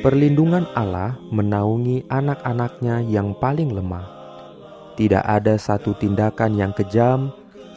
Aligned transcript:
Perlindungan 0.00 0.64
Allah 0.72 1.20
menaungi 1.28 2.08
anak-anaknya 2.08 3.04
yang 3.04 3.36
paling 3.36 3.68
lemah. 3.68 4.08
Tidak 4.96 5.20
ada 5.20 5.60
satu 5.60 5.92
tindakan 5.92 6.56
yang 6.56 6.72
kejam 6.72 7.28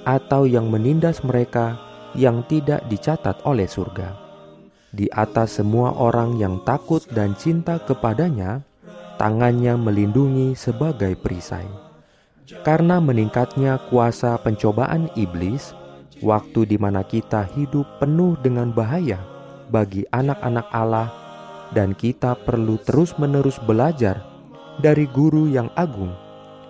atau 0.08 0.48
yang 0.48 0.72
menindas 0.72 1.20
mereka 1.28 1.76
yang 2.16 2.40
tidak 2.48 2.80
dicatat 2.88 3.44
oleh 3.44 3.68
surga. 3.68 4.16
Di 4.96 5.12
atas 5.12 5.60
semua 5.60 6.00
orang 6.00 6.40
yang 6.40 6.64
takut 6.64 7.04
dan 7.12 7.36
cinta 7.36 7.76
kepadanya, 7.84 8.64
tangannya 9.20 9.76
melindungi 9.76 10.56
sebagai 10.56 11.20
perisai. 11.20 11.68
Karena 12.64 13.04
meningkatnya 13.04 13.84
kuasa 13.92 14.40
pencobaan 14.40 15.12
iblis, 15.20 15.76
waktu 16.24 16.72
di 16.72 16.80
mana 16.80 17.04
kita 17.04 17.44
hidup 17.52 18.00
penuh 18.00 18.40
dengan 18.40 18.72
bahaya 18.72 19.20
bagi 19.68 20.08
anak-anak 20.08 20.72
Allah 20.72 21.23
dan 21.74 21.98
kita 21.98 22.38
perlu 22.46 22.78
terus-menerus 22.82 23.58
belajar 23.66 24.22
dari 24.82 25.10
guru 25.10 25.50
yang 25.50 25.70
agung 25.74 26.14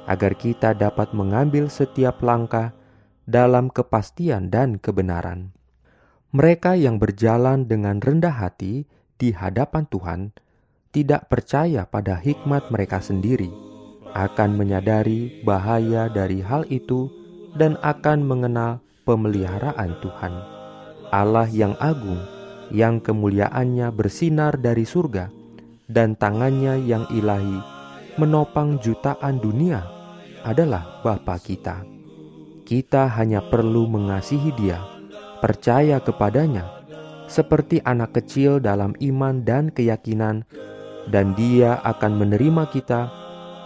agar 0.07 0.35
kita 0.35 0.75
dapat 0.75 1.15
mengambil 1.15 1.71
setiap 1.71 2.19
langkah 2.19 2.75
dalam 3.23 3.71
kepastian 3.71 4.51
dan 4.51 4.75
kebenaran. 4.79 5.55
Mereka 6.33 6.75
yang 6.75 6.97
berjalan 6.97 7.69
dengan 7.69 8.01
rendah 8.01 8.33
hati 8.33 8.89
di 9.15 9.31
hadapan 9.31 9.85
Tuhan 9.87 10.21
tidak 10.91 11.29
percaya 11.29 11.87
pada 11.87 12.17
hikmat 12.19 12.67
mereka 12.73 12.99
sendiri, 12.99 13.49
akan 14.13 14.57
menyadari 14.57 15.41
bahaya 15.45 16.09
dari 16.09 16.41
hal 16.41 16.67
itu, 16.69 17.09
dan 17.53 17.77
akan 17.85 18.25
mengenal 18.25 18.81
pemeliharaan 19.05 19.93
Tuhan. 20.01 20.33
Allah 21.13 21.45
yang 21.49 21.77
agung 21.77 22.17
yang 22.73 22.99
kemuliaannya 22.99 23.93
bersinar 23.93 24.57
dari 24.57 24.83
surga, 24.83 25.29
dan 25.85 26.17
tangannya 26.17 26.81
yang 26.81 27.05
ilahi 27.13 27.61
menopang 28.17 28.81
jutaan 28.81 29.37
dunia 29.37 29.85
adalah 30.41 30.99
Bapa 31.05 31.37
kita. 31.37 31.85
Kita 32.65 33.07
hanya 33.13 33.45
perlu 33.45 33.85
mengasihi 33.85 34.49
Dia, 34.57 34.81
percaya 35.39 36.01
kepadanya, 36.01 36.65
seperti 37.29 37.79
anak 37.85 38.17
kecil 38.17 38.57
dalam 38.57 38.97
iman 38.97 39.45
dan 39.45 39.69
keyakinan, 39.69 40.41
dan 41.07 41.37
Dia 41.37 41.77
akan 41.85 42.25
menerima 42.25 42.63
kita 42.73 43.01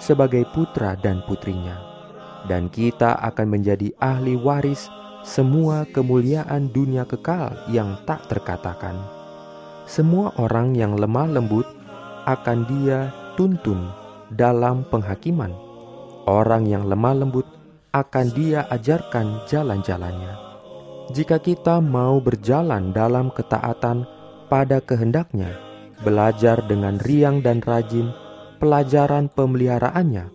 sebagai 0.04 0.44
putra 0.52 1.00
dan 1.00 1.24
putrinya, 1.24 1.80
dan 2.52 2.68
kita 2.68 3.18
akan 3.24 3.48
menjadi 3.56 3.94
ahli 4.02 4.36
waris 4.36 4.92
semua 5.28 5.84
kemuliaan 5.92 6.72
dunia 6.72 7.04
kekal 7.04 7.68
yang 7.68 8.00
tak 8.08 8.24
terkatakan. 8.32 8.96
Semua 9.84 10.32
orang 10.40 10.72
yang 10.72 10.96
lemah 10.96 11.28
lembut 11.28 11.68
akan 12.24 12.64
dia 12.64 13.12
tuntun 13.36 13.92
dalam 14.32 14.88
penghakiman. 14.88 15.52
Orang 16.24 16.64
yang 16.64 16.88
lemah 16.88 17.28
lembut 17.28 17.44
akan 17.92 18.32
dia 18.32 18.72
ajarkan 18.72 19.44
jalan-jalannya. 19.52 20.32
Jika 21.12 21.44
kita 21.44 21.84
mau 21.84 22.24
berjalan 22.24 22.96
dalam 22.96 23.28
ketaatan 23.28 24.08
pada 24.48 24.80
kehendaknya, 24.80 25.60
belajar 26.08 26.64
dengan 26.72 27.04
riang 27.04 27.44
dan 27.44 27.60
rajin 27.60 28.16
pelajaran 28.64 29.28
pemeliharaannya, 29.28 30.32